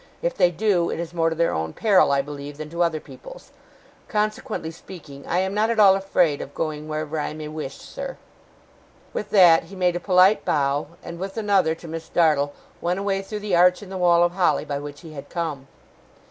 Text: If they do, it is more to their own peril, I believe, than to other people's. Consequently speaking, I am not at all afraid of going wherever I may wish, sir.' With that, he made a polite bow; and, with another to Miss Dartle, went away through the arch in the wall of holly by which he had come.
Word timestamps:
If 0.23 0.35
they 0.35 0.49
do, 0.49 0.89
it 0.89 0.99
is 0.99 1.13
more 1.13 1.29
to 1.29 1.35
their 1.35 1.53
own 1.53 1.73
peril, 1.73 2.11
I 2.11 2.23
believe, 2.23 2.57
than 2.57 2.71
to 2.71 2.81
other 2.81 2.99
people's. 2.99 3.51
Consequently 4.07 4.71
speaking, 4.71 5.27
I 5.27 5.41
am 5.41 5.53
not 5.53 5.69
at 5.69 5.79
all 5.79 5.93
afraid 5.95 6.41
of 6.41 6.55
going 6.55 6.87
wherever 6.87 7.19
I 7.19 7.35
may 7.35 7.47
wish, 7.47 7.77
sir.' 7.77 8.17
With 9.13 9.29
that, 9.29 9.65
he 9.65 9.75
made 9.75 9.95
a 9.95 9.99
polite 9.99 10.43
bow; 10.43 10.87
and, 11.03 11.19
with 11.19 11.37
another 11.37 11.75
to 11.75 11.87
Miss 11.87 12.09
Dartle, 12.09 12.51
went 12.81 12.99
away 12.99 13.21
through 13.21 13.41
the 13.41 13.55
arch 13.55 13.83
in 13.83 13.89
the 13.89 13.95
wall 13.99 14.23
of 14.23 14.31
holly 14.31 14.65
by 14.65 14.79
which 14.79 15.01
he 15.01 15.13
had 15.13 15.29
come. 15.29 15.67